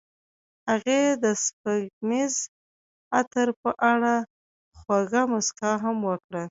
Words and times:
هغې 0.69 1.01
د 1.23 1.25
سپوږمیز 1.43 2.35
عطر 3.19 3.47
په 3.61 3.69
اړه 3.91 4.13
خوږه 4.79 5.21
موسکا 5.31 5.71
هم 5.83 5.97
وکړه. 6.09 6.39